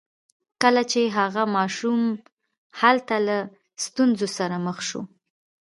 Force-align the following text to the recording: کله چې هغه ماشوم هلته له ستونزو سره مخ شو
کله 0.61 0.81
چې 0.91 1.01
هغه 1.17 1.43
ماشوم 1.55 2.01
هلته 2.81 3.15
له 3.27 3.37
ستونزو 3.85 4.27
سره 4.37 4.55
مخ 4.65 4.77
شو 4.87 5.01